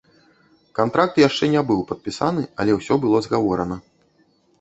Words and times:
Кантракт 0.77 1.19
яшчэ 1.23 1.49
не 1.55 1.61
быў 1.71 1.83
падпісаны, 1.91 2.43
але 2.63 2.71
ўсё 2.79 2.93
было 3.05 3.21
згаворана. 3.27 3.79